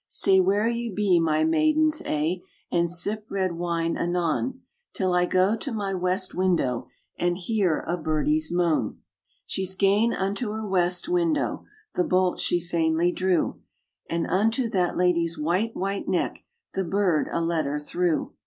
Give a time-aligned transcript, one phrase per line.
[0.07, 4.61] "Stay where ye be, my maidens a', And sip red wine anon,
[4.93, 6.87] Till I go to my west window
[7.19, 9.03] And hear a birdie's moan."
[9.45, 13.61] She's gane unto her west window", The bolt she fainly drew;
[14.09, 18.33] And unto that lady's white, white neck The bird a letter threw.